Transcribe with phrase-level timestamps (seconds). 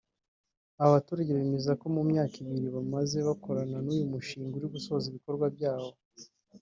[0.81, 5.91] Aba baturage bemeza ko mu myaka ibiri bamaze bakorana n’uyu mushinga uri gusoza ibikorwa byawo